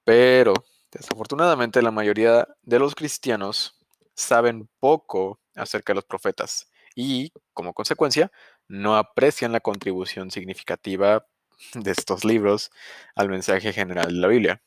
Pero, 0.04 0.54
desafortunadamente, 0.90 1.82
la 1.82 1.90
mayoría 1.90 2.48
de 2.62 2.78
los 2.78 2.94
cristianos 2.94 3.78
saben 4.14 4.68
poco 4.80 5.38
acerca 5.58 5.92
de 5.92 5.96
los 5.96 6.04
profetas 6.04 6.70
y, 6.94 7.32
como 7.52 7.74
consecuencia, 7.74 8.30
no 8.68 8.96
aprecian 8.96 9.52
la 9.52 9.60
contribución 9.60 10.30
significativa 10.30 11.26
de 11.74 11.90
estos 11.90 12.24
libros 12.24 12.70
al 13.14 13.28
mensaje 13.28 13.72
general 13.72 14.08
de 14.08 14.14
la 14.20 14.28
Biblia. 14.28 14.62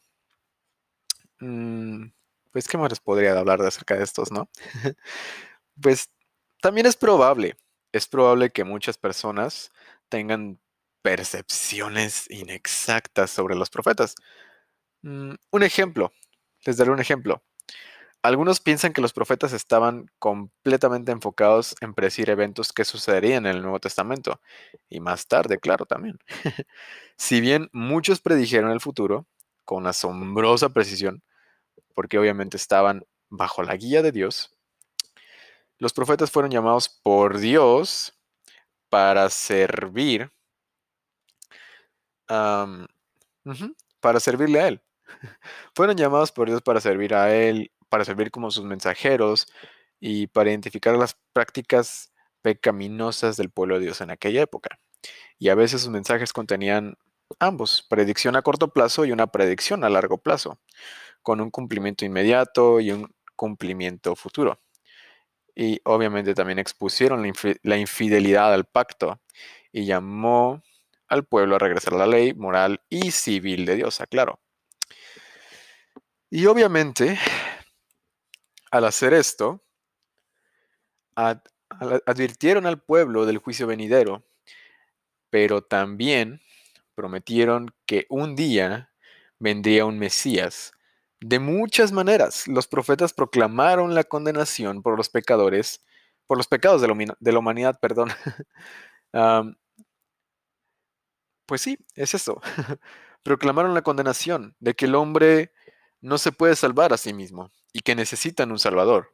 Mm, 1.40 2.12
pues, 2.52 2.68
¿qué 2.68 2.78
más 2.78 2.92
les 2.92 3.00
podría 3.00 3.38
hablar 3.38 3.60
de 3.62 3.68
acerca 3.68 3.96
de 3.96 4.04
estos, 4.04 4.32
no? 4.32 4.50
pues, 5.82 6.10
también 6.62 6.86
es 6.88 6.96
probable, 6.96 7.58
es 7.92 8.08
probable 8.08 8.52
que 8.52 8.64
muchas 8.64 8.98
personas 8.98 9.72
tengan 10.10 10.60
percepciones 11.02 12.30
inexactas 12.30 13.32
sobre 13.32 13.56
los 13.56 13.70
profetas. 13.70 14.16
Mm, 15.04 15.34
un 15.52 15.64
ejemplo, 15.64 16.14
les 16.66 16.78
daré 16.78 16.92
un 16.92 17.00
ejemplo. 17.00 17.44
Algunos 18.24 18.60
piensan 18.60 18.94
que 18.94 19.01
los 19.01 19.13
profetas 19.13 19.51
estaban 19.51 20.12
completamente 20.20 21.12
enfocados 21.12 21.75
en 21.82 21.96
predecir 21.96 22.30
eventos 22.30 22.72
que 22.72 22.86
sucederían 22.86 23.48
en 23.48 23.56
el 23.56 23.62
Nuevo 23.63 23.80
Testamento, 23.80 24.40
y 24.90 25.00
más 25.00 25.28
tarde, 25.28 25.58
claro, 25.60 25.86
también. 25.88 26.20
si 27.18 27.42
bien 27.42 27.70
muchos 27.74 28.22
predijeron 28.22 28.72
el 28.72 28.80
futuro 28.80 29.25
con 29.66 29.88
asombrosa 29.88 30.70
precisión, 30.70 31.24
porque 31.96 32.20
obviamente 32.20 32.58
estaban 32.58 33.06
bajo 33.30 33.63
la 33.63 33.75
guía 33.75 34.04
de 34.04 34.12
Dios, 34.12 34.56
los 35.80 35.94
profetas 35.94 36.30
fueron 36.30 36.51
llamados 36.51 36.90
por 36.90 37.40
Dios 37.40 38.13
para 38.90 39.32
servir, 39.32 40.32
para 42.28 44.20
servirle 44.20 44.62
a 44.62 44.68
Él. 44.68 44.84
fueron 45.75 45.98
llamados 45.98 46.32
por 46.32 46.48
Dios 46.48 46.62
para 46.62 46.80
servir 46.82 47.16
a 47.16 47.34
Él 47.34 47.72
para 47.92 48.06
servir 48.06 48.32
como 48.32 48.50
sus 48.52 48.64
mensajeros 48.64 49.52
y 50.00 50.28
para 50.28 50.50
identificar 50.50 50.96
las 50.96 51.18
prácticas 51.34 52.14
pecaminosas 52.42 53.36
del 53.36 53.50
pueblo 53.50 53.76
de 53.76 53.86
Dios 53.86 54.00
en 54.00 54.12
aquella 54.12 54.42
época. 54.42 54.80
Y 55.38 55.50
a 55.50 55.56
veces 55.56 55.82
sus 55.82 55.92
mensajes 55.92 56.32
contenían 56.32 56.96
ambos, 57.38 57.86
predicción 57.90 58.38
a 58.38 58.44
corto 58.44 58.70
plazo 58.70 59.04
y 59.04 59.12
una 59.12 59.28
predicción 59.28 59.84
a 59.84 59.90
largo 59.90 60.20
plazo, 60.20 60.58
con 61.22 61.42
un 61.42 61.52
cumplimiento 61.52 62.06
inmediato 62.06 62.80
y 62.80 62.92
un 62.92 63.14
cumplimiento 63.36 64.16
futuro. 64.16 64.62
Y 65.54 65.82
obviamente 65.84 66.34
también 66.34 66.60
expusieron 66.60 67.30
la 67.64 67.78
infidelidad 67.78 68.54
al 68.54 68.64
pacto 68.64 69.20
y 69.74 69.86
llamó 69.86 70.64
al 71.10 71.26
pueblo 71.26 71.58
a 71.58 71.60
regresar 71.60 71.96
a 71.96 71.98
la 71.98 72.08
ley 72.08 72.34
moral 72.34 72.80
y 72.90 73.12
civil 73.12 73.66
de 73.66 73.76
Dios, 73.76 74.00
aclaro. 74.00 74.40
Y 76.30 76.46
obviamente 76.46 77.20
al 78.72 78.86
hacer 78.86 79.13
esto, 79.13 79.63
advirtieron 81.16 82.66
al 82.66 82.82
pueblo 82.82 83.25
del 83.25 83.38
juicio 83.38 83.68
venidero, 83.68 84.24
pero 85.30 85.62
también 85.62 86.42
prometieron 86.96 87.74
que 87.86 88.06
un 88.10 88.36
día 88.36 88.92
vendría 89.40 89.86
un 89.86 90.00
Mesías. 90.00 90.72
De 91.20 91.40
muchas 91.40 91.92
maneras, 91.92 92.48
los 92.48 92.68
profetas 92.68 93.13
proclamaron 93.13 93.94
la 93.94 94.04
condenación 94.04 94.82
por 94.82 94.98
los 94.98 95.10
pecadores, 95.10 95.86
por 96.25 96.38
los 96.38 96.48
pecados 96.48 96.82
de 96.82 96.88
la, 97.32 97.40
humanidad, 97.40 97.80
perdón. 97.80 98.10
pues 101.46 101.62
sí, 101.62 101.78
es 101.96 102.13
eso. 102.13 102.42
proclamaron 103.24 103.74
la 103.74 103.84
condenación 103.84 104.56
de 104.60 104.74
que 104.75 104.86
el 104.86 104.96
hombre 104.96 105.54
no 106.01 106.18
se 106.18 106.32
puede 106.32 106.56
salvar 106.56 106.94
a 106.94 106.98
sí 106.98 107.13
mismo 107.13 107.51
y 107.74 107.82
que 107.82 107.96
necesitan 107.96 108.51
un 108.51 108.60
Salvador. 108.60 109.13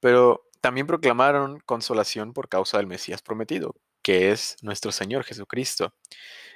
Pero 0.00 0.48
también 0.60 0.86
proclamaron 0.86 1.60
consolación 1.60 2.32
por 2.32 2.48
causa 2.48 2.78
del 2.78 2.86
Mesías 2.86 3.22
prometido, 3.22 3.74
que 4.02 4.30
es 4.30 4.56
nuestro 4.62 4.92
Señor 4.92 5.24
Jesucristo. 5.24 5.94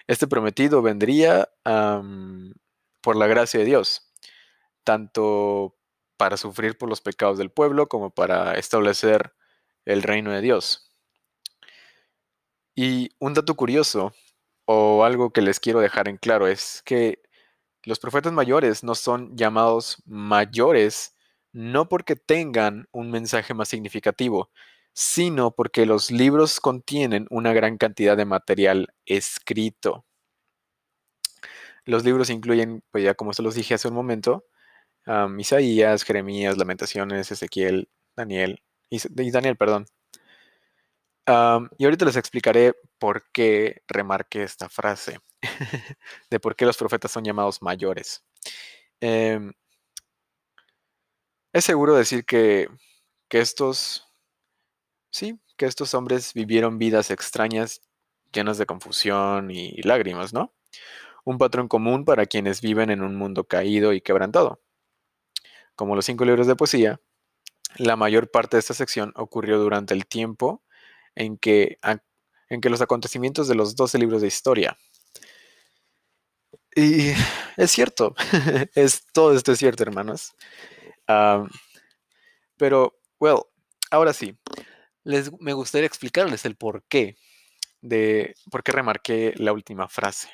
Este 0.07 0.27
prometido 0.27 0.83
vendría 0.83 1.49
por 3.01 3.17
la 3.17 3.27
gracia 3.27 3.61
de 3.61 3.67
Dios, 3.67 4.13
tanto 4.85 5.77
para 6.17 6.37
sufrir 6.37 6.79
por 6.79 6.89
los 6.89 7.01
pecados 7.01 7.39
del 7.39 7.51
pueblo 7.51 7.89
como 7.89 8.11
para 8.11 8.55
establecer 8.55 9.35
el 9.85 10.03
reino 10.03 10.31
de 10.31 10.41
Dios. 10.41 10.89
Y 12.75 13.11
un 13.19 13.35
dato 13.35 13.55
curioso, 13.55 14.15
o 14.65 15.05
algo 15.05 15.33
que 15.33 15.43
les 15.43 15.61
quiero 15.61 15.81
dejar 15.81 16.09
en 16.09 16.17
claro, 16.17 16.47
es 16.47 16.83
que 16.85 17.23
los 17.85 17.99
profetas 17.99 18.33
mayores 18.33 18.85
no 18.85 18.95
son 18.95 19.37
llamados 19.37 20.03
mayores 20.07 21.15
no 21.53 21.89
porque 21.89 22.17
tengan 22.17 22.89
un 22.93 23.11
mensaje 23.11 23.55
más 23.55 23.69
significativo, 23.69 24.51
sino 24.95 25.55
porque 25.55 25.87
los 25.87 26.11
libros 26.11 26.61
contienen 26.61 27.27
una 27.31 27.53
gran 27.53 27.79
cantidad 27.79 28.17
de 28.17 28.25
material 28.25 28.95
escrito. 29.07 30.07
Los 31.85 32.05
libros 32.05 32.31
incluyen, 32.31 32.83
pues 32.91 33.05
ya 33.05 33.15
como 33.15 33.33
se 33.33 33.43
los 33.43 33.55
dije 33.55 33.75
hace 33.75 33.89
un 33.89 33.95
momento, 33.95 34.47
Isaías, 35.39 36.05
Jeremías, 36.05 36.57
Lamentaciones, 36.57 37.31
Ezequiel, 37.33 37.89
Daniel, 38.17 38.63
y 38.89 39.31
Daniel, 39.31 39.57
perdón, 39.57 39.87
y 41.27 41.85
ahorita 41.85 42.05
les 42.05 42.17
explicaré 42.17 42.75
por 42.99 43.31
qué 43.33 43.83
remarqué 43.87 44.43
esta 44.43 44.69
frase, 44.69 45.21
de 46.31 46.41
por 46.41 46.57
qué 46.57 46.67
los 46.67 46.77
profetas 46.77 47.13
son 47.13 47.25
llamados 47.25 47.63
mayores. 47.63 48.25
Em, 49.01 49.53
es 51.53 51.65
seguro 51.65 51.95
decir 51.95 52.25
que, 52.25 52.69
que 53.29 53.41
estos, 53.41 54.09
sí, 55.11 55.39
que 55.57 55.67
estos 55.67 55.95
hombres 55.95 56.35
vivieron 56.35 56.79
vidas 56.79 57.11
extrañas, 57.11 57.83
llenas 58.33 58.59
de 58.59 58.67
confusión 58.67 59.51
y 59.51 59.83
lágrimas, 59.83 60.33
¿no? 60.33 60.55
Un 61.25 61.39
patrón 61.39 61.69
común 61.69 62.05
para 62.05 62.27
quienes 62.27 62.61
viven 62.63 62.91
en 62.91 63.03
un 63.03 63.17
mundo 63.17 63.45
caído 63.45 63.93
y 63.93 64.01
quebrantado. 64.01 64.61
Como 65.77 65.97
los 65.97 66.05
cinco 66.07 66.25
libros 66.25 66.47
de 66.47 66.57
poesía, 66.57 67.01
la 67.77 67.97
mayor 67.97 68.31
parte 68.31 68.57
de 68.57 68.61
esta 68.61 68.75
sección 68.75 69.13
ocurrió 69.17 69.59
durante 69.59 69.95
el 69.95 70.07
tiempo 70.07 70.63
en 71.15 71.37
que, 71.39 71.79
en 72.49 72.61
que 72.61 72.71
los 72.71 72.81
acontecimientos 72.81 73.49
de 73.49 73.55
los 73.55 73.77
12 73.77 73.99
libros 73.99 74.23
de 74.23 74.29
historia. 74.29 74.77
Y 76.75 77.11
es 77.57 77.71
cierto, 77.71 78.15
es, 78.75 79.07
todo 79.13 79.35
esto 79.37 79.53
es 79.53 79.59
cierto, 79.59 79.83
hermanos. 79.83 80.35
pero, 82.57 82.99
well, 83.21 83.41
ahora 83.91 84.13
sí, 84.13 84.37
les, 85.05 85.31
me 85.41 85.53
gustaría 85.53 85.87
explicarles 85.87 86.45
el 86.45 86.57
por 86.57 86.85
qué, 86.85 87.17
de 87.81 88.35
por 88.51 88.63
qué 88.63 88.73
remarqué 88.73 89.35
la 89.37 89.53
última 89.53 89.89
frase. 89.89 90.31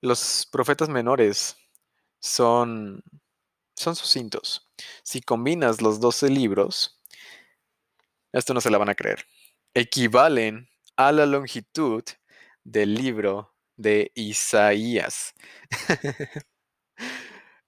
Los 0.00 0.48
profetas 0.50 0.88
menores 0.88 1.56
son, 2.20 3.02
son 3.76 3.96
sucintos. 3.96 4.70
Si 5.02 5.20
combinas 5.20 5.82
los 5.82 6.00
12 6.00 6.30
libros, 6.30 6.99
esto 8.32 8.54
no 8.54 8.60
se 8.60 8.70
la 8.70 8.78
van 8.78 8.88
a 8.88 8.94
creer, 8.94 9.24
equivalen 9.74 10.68
a 10.96 11.12
la 11.12 11.26
longitud 11.26 12.04
del 12.64 12.94
libro 12.94 13.54
de 13.76 14.12
Isaías. 14.14 15.34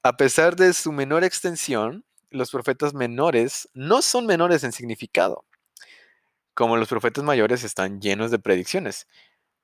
a 0.03 0.17
pesar 0.17 0.57
de 0.57 0.73
su 0.73 0.93
menor 0.93 1.25
extensión, 1.25 2.05
los 2.31 2.51
profetas 2.51 2.95
menores 2.95 3.69
no 3.75 4.03
son 4.03 4.27
menores 4.27 4.65
en 4.65 4.73
significado. 4.73 5.45
Como 6.55 6.77
los 6.77 6.89
profetas 6.89 7.25
mayores 7.25 7.65
están 7.65 8.01
llenos 8.01 8.31
de 8.31 8.39
predicciones, 8.39 9.07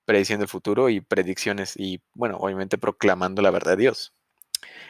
prediciendo 0.04 0.44
el 0.44 0.48
futuro 0.48 0.88
y 0.88 1.00
predicciones 1.00 1.74
y, 1.76 2.02
bueno, 2.14 2.38
obviamente 2.38 2.78
proclamando 2.78 3.42
la 3.42 3.50
verdad 3.50 3.72
de 3.72 3.82
Dios. 3.82 4.14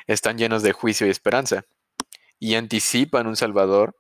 Están 0.07 0.39
llenos 0.39 0.63
de 0.63 0.73
juicio 0.73 1.07
y 1.07 1.11
esperanza 1.11 1.65
y 2.39 2.55
anticipan 2.55 3.27
un 3.27 3.37
Salvador 3.37 3.97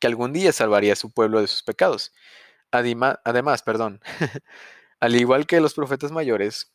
que 0.00 0.06
algún 0.06 0.32
día 0.32 0.52
salvaría 0.52 0.94
a 0.94 0.96
su 0.96 1.12
pueblo 1.12 1.40
de 1.40 1.46
sus 1.46 1.62
pecados. 1.62 2.12
además, 2.72 3.62
perdón, 3.62 4.00
al 5.00 5.16
igual 5.16 5.46
que 5.46 5.60
los 5.60 5.74
profetas 5.74 6.12
mayores, 6.12 6.72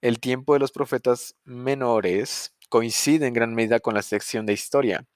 el 0.00 0.20
tiempo 0.20 0.54
de 0.54 0.60
los 0.60 0.72
profetas 0.72 1.36
menores 1.44 2.54
coincide 2.68 3.26
en 3.26 3.34
gran 3.34 3.54
medida 3.54 3.80
con 3.80 3.94
la 3.94 4.02
sección 4.02 4.46
de 4.46 4.54
historia 4.54 5.06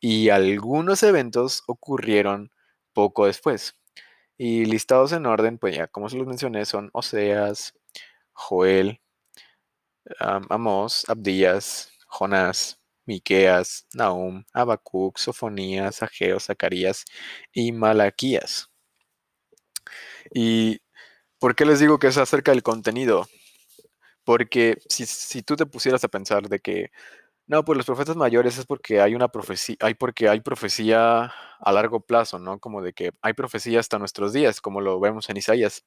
y 0.00 0.30
algunos 0.30 1.02
eventos 1.02 1.62
ocurrieron 1.66 2.50
poco 2.92 3.26
después. 3.26 3.74
Y 4.38 4.66
listados 4.66 5.12
en 5.12 5.26
orden, 5.26 5.58
pues 5.58 5.76
ya 5.76 5.86
como 5.88 6.08
se 6.10 6.16
los 6.18 6.26
mencioné, 6.26 6.66
son 6.66 6.90
Oseas, 6.92 7.74
Joel, 8.32 9.00
Amos, 10.20 11.04
Abdías, 11.08 11.90
Jonás, 12.06 12.80
Miqueas, 13.06 13.86
Nahum, 13.94 14.44
Habacuc, 14.52 15.18
Sofonías, 15.18 16.02
Ageo, 16.02 16.40
Zacarías 16.40 17.04
y 17.52 17.72
Malaquías. 17.72 18.70
¿Y 20.34 20.80
por 21.38 21.54
qué 21.54 21.64
les 21.64 21.80
digo 21.80 21.98
que 21.98 22.08
es 22.08 22.18
acerca 22.18 22.52
del 22.52 22.62
contenido? 22.62 23.26
Porque 24.24 24.78
si, 24.88 25.06
si 25.06 25.42
tú 25.42 25.56
te 25.56 25.66
pusieras 25.66 26.04
a 26.04 26.08
pensar 26.08 26.48
de 26.48 26.60
que 26.60 26.90
no, 27.48 27.64
pues 27.64 27.76
los 27.76 27.86
profetas 27.86 28.16
mayores 28.16 28.58
es 28.58 28.66
porque 28.66 29.00
hay 29.00 29.14
una 29.14 29.28
profecía, 29.28 29.76
hay 29.80 29.94
porque 29.94 30.28
hay 30.28 30.40
profecía 30.40 31.32
a 31.60 31.72
largo 31.72 32.00
plazo, 32.00 32.40
¿no? 32.40 32.58
Como 32.58 32.82
de 32.82 32.92
que 32.92 33.12
hay 33.22 33.34
profecía 33.34 33.78
hasta 33.80 34.00
nuestros 34.00 34.32
días, 34.32 34.60
como 34.60 34.80
lo 34.80 34.98
vemos 34.98 35.30
en 35.30 35.36
Isaías. 35.36 35.84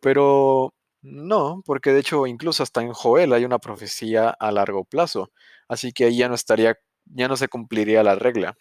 Pero 0.00 0.75
no, 1.06 1.62
porque 1.64 1.92
de 1.92 2.00
hecho 2.00 2.26
incluso 2.26 2.62
hasta 2.62 2.82
en 2.82 2.92
Joel 2.92 3.32
hay 3.32 3.44
una 3.44 3.58
profecía 3.60 4.30
a 4.30 4.50
largo 4.50 4.84
plazo, 4.84 5.30
así 5.68 5.92
que 5.92 6.06
ahí 6.06 6.18
ya 6.18 6.28
no 6.28 6.34
estaría, 6.34 6.78
ya 7.04 7.28
no 7.28 7.36
se 7.36 7.48
cumpliría 7.48 8.02
la 8.02 8.16
regla. 8.16 8.56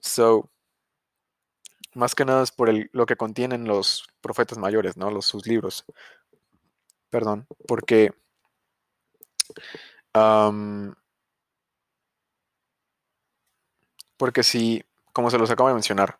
So, 0.00 0.50
más 1.94 2.14
que 2.14 2.24
nada 2.24 2.42
es 2.42 2.50
por 2.52 2.70
lo 2.92 3.06
que 3.06 3.16
contienen 3.16 3.66
los 3.66 4.04
profetas 4.20 4.58
mayores, 4.58 4.96
¿no? 4.96 5.10
Los, 5.10 5.26
sus 5.26 5.46
libros. 5.46 5.84
Perdón, 7.10 7.46
porque 7.68 8.12
porque 14.16 14.42
si, 14.42 14.84
como 15.12 15.30
se 15.30 15.38
los 15.38 15.50
acabo 15.50 15.68
de 15.68 15.74
mencionar, 15.74 16.18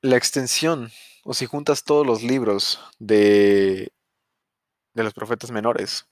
la 0.00 0.16
extensión, 0.16 0.90
o 1.26 1.34
si 1.34 1.46
juntas 1.46 1.82
todos 1.82 2.06
los 2.06 2.22
libros 2.22 2.80
de, 3.00 3.92
de 4.94 5.02
los 5.02 5.12
profetas 5.12 5.50
menores, 5.50 6.06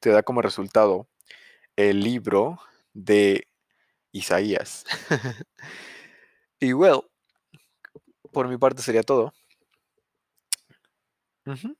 te 0.00 0.08
da 0.08 0.22
como 0.22 0.40
resultado 0.40 1.06
el 1.76 2.00
libro 2.00 2.58
de 2.94 3.46
Isaías. 4.10 4.86
y 6.60 6.72
well, 6.72 7.02
por 8.32 8.48
mi 8.48 8.56
parte 8.56 8.82
sería 8.82 9.02
todo. 9.02 9.32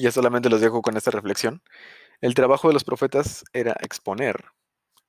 Ya 0.00 0.10
solamente 0.10 0.50
los 0.50 0.60
dejo 0.60 0.82
con 0.82 0.96
esta 0.96 1.12
reflexión. 1.12 1.62
El 2.20 2.34
trabajo 2.34 2.66
de 2.66 2.74
los 2.74 2.82
profetas 2.82 3.44
era 3.52 3.76
exponer 3.82 4.46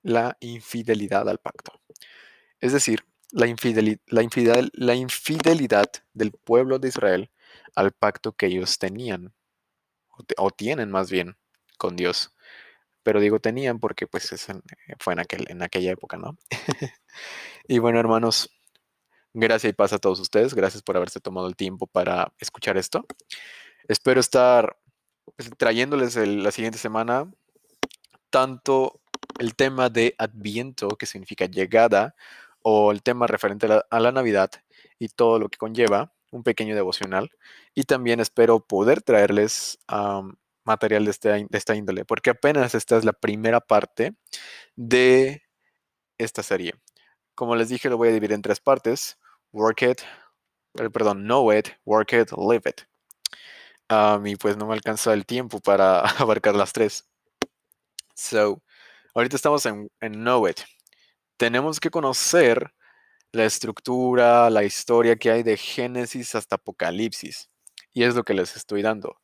la 0.04 0.38
infidelidad 0.40 1.28
al 1.28 1.40
pacto. 1.40 1.82
Es 2.60 2.74
decir, 2.74 3.04
la, 3.32 3.48
infidelidad 3.48 4.00
del 6.14 6.32
pueblo 6.32 6.80
de 6.80 6.88
Israel 6.88 7.30
al 7.76 7.92
pacto 7.92 8.34
que 8.34 8.48
ellos 8.48 8.80
tenían, 8.80 9.34
o, 10.38 10.52
tienen 10.52 10.92
más 10.92 11.12
bien, 11.12 11.38
con 11.78 11.96
Dios. 11.96 12.34
Pero 13.04 13.20
digo 13.20 13.40
tenían 13.40 13.80
porque 13.80 14.08
pues 14.08 14.30
fue 15.00 15.14
en, 15.14 15.20
aquel, 15.20 15.46
en 15.50 15.62
aquella 15.62 15.92
época, 15.92 16.18
¿no? 16.18 16.38
y 17.68 17.80
bueno, 17.80 18.00
hermanos, 18.00 18.50
gracias 19.34 19.72
y 19.72 19.74
paz 19.74 19.94
a 19.94 20.00
todos 20.00 20.20
ustedes. 20.20 20.54
Gracias 20.54 20.84
por 20.84 20.98
haberse 20.98 21.20
tomado 21.20 21.48
el 21.48 21.56
tiempo 21.56 21.88
para 21.88 22.34
escuchar 22.40 22.78
esto. 22.78 23.06
Espero 23.88 24.20
estar 24.20 24.78
pues, 25.36 25.50
trayéndoles 25.58 26.16
la 26.16 26.52
siguiente 26.52 26.80
semana 26.80 27.32
tanto 28.30 29.02
el 29.40 29.56
tema 29.56 29.90
de 29.90 30.16
Adviento, 30.18 30.90
que 30.90 31.06
significa 31.06 31.46
llegada, 31.46 32.16
o 32.70 32.92
el 32.92 33.02
tema 33.02 33.28
referente 33.28 33.66
a 33.90 34.00
la, 34.02 34.12
Navidad 34.12 34.52
y 35.00 35.08
todo 35.08 35.40
lo 35.40 35.48
que 35.48 35.58
conlleva, 35.58 36.12
un 36.32 36.44
pequeño 36.44 36.76
devocional. 36.76 37.32
Y 37.74 37.84
también 37.84 38.20
espero 38.20 38.60
poder 38.60 39.02
traerles 39.02 39.80
material 40.66 41.06
de, 41.06 41.12
este, 41.12 41.30
de 41.30 41.48
esta 41.58 41.76
índole, 41.76 42.04
porque 42.04 42.32
apenas 42.32 42.76
esta 42.76 42.98
es 42.98 43.06
la 43.06 43.14
primera 43.14 43.62
parte 43.62 44.16
de 44.76 45.44
esta 46.18 46.44
serie. 46.44 46.74
Como 47.36 47.56
les 47.56 47.70
dije, 47.70 47.90
lo 47.90 47.96
voy 47.96 48.10
a 48.10 48.12
dividir 48.12 48.34
en 48.34 48.42
tres 48.42 48.60
partes. 48.60 49.18
Work 49.54 49.84
it, 49.84 50.02
eh, 50.74 50.90
perdón, 50.90 51.24
know 51.24 51.54
it, 51.54 51.70
work 51.86 52.12
it, 52.12 52.32
live 52.34 52.64
it. 52.70 52.82
y 54.26 54.36
pues 54.36 54.58
no 54.58 54.68
me 54.68 54.74
alcanza 54.74 55.14
el 55.14 55.26
tiempo 55.26 55.62
para 55.62 56.02
abarcar 56.20 56.54
las 56.54 56.74
tres. 56.74 57.08
So, 58.14 58.62
Ahorita 59.18 59.36
estamos 59.36 59.66
en, 59.66 59.90
Know 60.00 60.48
It. 60.48 60.60
Tenemos 61.38 61.80
que 61.80 61.92
conocer 61.92 62.74
la 63.32 63.46
estructura, 63.46 64.50
la 64.50 64.64
historia 64.64 65.16
que 65.16 65.32
hay 65.32 65.44
de 65.44 65.58
Génesis 65.58 66.36
hasta 66.36 66.56
Apocalipsis. 66.56 67.50
Y 67.94 68.04
es 68.04 68.16
lo 68.16 68.24
que 68.24 68.34
les 68.34 68.56
estoy 68.56 68.82
dando. 68.82 69.18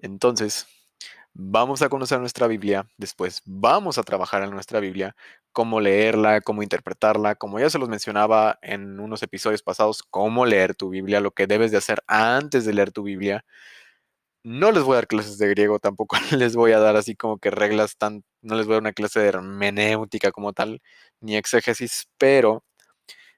Entonces, 0.00 0.66
vamos 1.34 1.82
a 1.82 1.88
conocer 1.88 2.20
nuestra 2.20 2.46
Biblia, 2.46 2.86
después 2.96 3.42
vamos 3.44 3.98
a 3.98 4.02
trabajar 4.02 4.42
en 4.42 4.50
nuestra 4.50 4.80
Biblia, 4.80 5.16
cómo 5.52 5.80
leerla, 5.80 6.40
cómo 6.40 6.62
interpretarla, 6.62 7.34
como 7.36 7.58
ya 7.58 7.70
se 7.70 7.78
los 7.78 7.88
mencionaba 7.88 8.58
en 8.62 9.00
unos 9.00 9.22
episodios 9.22 9.62
pasados, 9.62 10.02
cómo 10.02 10.46
leer 10.46 10.74
tu 10.74 10.90
Biblia, 10.90 11.20
lo 11.20 11.32
que 11.32 11.46
debes 11.46 11.70
de 11.70 11.78
hacer 11.78 12.02
antes 12.06 12.64
de 12.64 12.74
leer 12.74 12.92
tu 12.92 13.02
Biblia, 13.02 13.44
no 14.44 14.72
les 14.72 14.82
voy 14.84 14.94
a 14.94 14.96
dar 14.96 15.06
clases 15.08 15.38
de 15.38 15.48
griego, 15.48 15.78
tampoco 15.78 16.16
les 16.36 16.56
voy 16.56 16.72
a 16.72 16.78
dar 16.80 16.96
así 16.96 17.16
como 17.16 17.38
que 17.38 17.50
reglas 17.50 17.96
tan, 17.96 18.24
no 18.42 18.56
les 18.56 18.66
voy 18.66 18.74
a 18.74 18.76
dar 18.76 18.82
una 18.82 18.92
clase 18.92 19.20
de 19.20 19.28
hermenéutica 19.28 20.32
como 20.32 20.52
tal, 20.52 20.80
ni 21.20 21.36
exégesis, 21.36 22.08
pero 22.18 22.64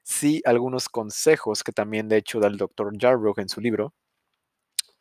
sí 0.03 0.41
algunos 0.45 0.89
consejos 0.89 1.63
que 1.63 1.71
también 1.73 2.09
de 2.09 2.17
hecho 2.17 2.39
da 2.39 2.47
el 2.47 2.57
doctor 2.57 2.93
Jarrock 2.99 3.39
en 3.39 3.49
su 3.49 3.61
libro. 3.61 3.93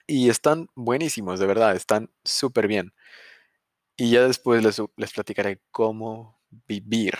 Y 0.07 0.29
están 0.31 0.69
buenísimos, 0.75 1.41
de 1.41 1.47
verdad, 1.47 1.77
están 1.77 2.11
súper 2.25 2.69
bien. 2.69 2.93
Y 3.97 4.11
ya 4.11 4.27
después 4.27 4.63
les, 4.63 4.81
les 4.97 5.13
platicaré 5.13 5.61
cómo 5.71 6.39
vivir 6.69 7.15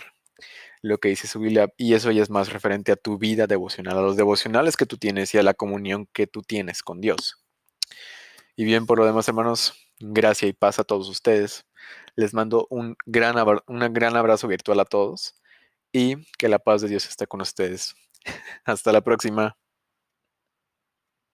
lo 0.81 0.97
que 0.99 1.09
dice 1.09 1.27
su 1.27 1.39
Biblia. 1.39 1.69
Y 1.77 1.93
eso 1.93 2.11
ya 2.11 2.23
es 2.23 2.29
más 2.29 2.51
referente 2.53 2.91
a 2.91 2.95
tu 2.97 3.17
vida 3.17 3.47
devocional, 3.47 3.97
a 3.97 4.01
los 4.01 4.17
devocionales 4.17 4.77
que 4.77 4.85
tú 4.85 4.97
tienes 4.97 5.33
y 5.33 5.37
a 5.39 5.43
la 5.43 5.53
comunión 5.53 6.07
que 6.13 6.27
tú 6.27 6.41
tienes 6.41 6.83
con 6.83 7.01
Dios. 7.01 7.44
Y 8.55 8.63
bien, 8.65 8.85
por 8.85 8.97
lo 8.99 9.05
demás, 9.05 9.27
hermanos, 9.27 9.73
gracias 9.99 10.49
y 10.49 10.53
paz 10.53 10.79
a 10.79 10.83
todos 10.83 11.09
ustedes. 11.09 11.65
Les 12.15 12.33
mando 12.33 12.67
un 12.69 12.95
gran, 13.05 13.35
un 13.67 13.93
gran 13.93 14.15
abrazo 14.15 14.47
virtual 14.47 14.79
a 14.79 14.85
todos 14.85 15.35
y 15.91 16.15
que 16.37 16.49
la 16.49 16.59
paz 16.59 16.81
de 16.81 16.89
Dios 16.89 17.05
esté 17.07 17.27
con 17.27 17.41
ustedes. 17.41 17.95
Hasta 18.65 18.91
la 18.91 19.01
próxima. 19.01 19.57